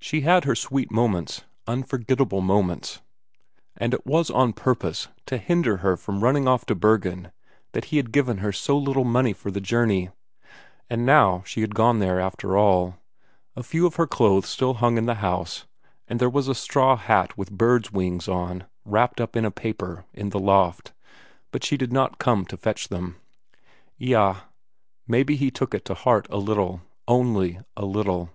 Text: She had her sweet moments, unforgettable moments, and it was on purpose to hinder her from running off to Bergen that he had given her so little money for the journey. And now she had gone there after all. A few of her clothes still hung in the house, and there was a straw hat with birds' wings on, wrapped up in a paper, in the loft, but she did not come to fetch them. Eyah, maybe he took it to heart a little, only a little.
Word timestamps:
She 0.00 0.20
had 0.20 0.44
her 0.44 0.54
sweet 0.54 0.90
moments, 0.90 1.44
unforgettable 1.66 2.42
moments, 2.42 3.00
and 3.74 3.94
it 3.94 4.04
was 4.04 4.30
on 4.30 4.52
purpose 4.52 5.08
to 5.24 5.38
hinder 5.38 5.78
her 5.78 5.96
from 5.96 6.22
running 6.22 6.46
off 6.46 6.66
to 6.66 6.74
Bergen 6.74 7.32
that 7.72 7.86
he 7.86 7.96
had 7.96 8.12
given 8.12 8.36
her 8.38 8.52
so 8.52 8.76
little 8.76 9.04
money 9.04 9.32
for 9.32 9.50
the 9.50 9.62
journey. 9.62 10.10
And 10.90 11.06
now 11.06 11.42
she 11.46 11.62
had 11.62 11.74
gone 11.74 12.00
there 12.00 12.20
after 12.20 12.54
all. 12.54 12.98
A 13.56 13.62
few 13.62 13.86
of 13.86 13.94
her 13.96 14.06
clothes 14.06 14.46
still 14.46 14.74
hung 14.74 14.98
in 14.98 15.06
the 15.06 15.14
house, 15.26 15.64
and 16.06 16.20
there 16.20 16.28
was 16.28 16.48
a 16.48 16.54
straw 16.54 16.96
hat 16.96 17.38
with 17.38 17.50
birds' 17.50 17.90
wings 17.90 18.28
on, 18.28 18.64
wrapped 18.84 19.22
up 19.22 19.34
in 19.36 19.46
a 19.46 19.50
paper, 19.50 20.04
in 20.12 20.28
the 20.28 20.38
loft, 20.38 20.92
but 21.50 21.64
she 21.64 21.78
did 21.78 21.94
not 21.94 22.18
come 22.18 22.44
to 22.44 22.58
fetch 22.58 22.88
them. 22.88 23.16
Eyah, 23.98 24.42
maybe 25.08 25.34
he 25.34 25.50
took 25.50 25.72
it 25.74 25.86
to 25.86 25.94
heart 25.94 26.26
a 26.28 26.36
little, 26.36 26.82
only 27.08 27.58
a 27.74 27.86
little. 27.86 28.28